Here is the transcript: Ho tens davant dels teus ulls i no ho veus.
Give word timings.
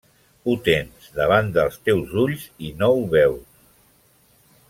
Ho 0.45 0.53
tens 0.67 1.09
davant 1.17 1.51
dels 1.57 1.77
teus 1.89 2.15
ulls 2.23 2.47
i 2.69 2.73
no 2.81 2.91
ho 2.95 3.05
veus. 3.13 3.47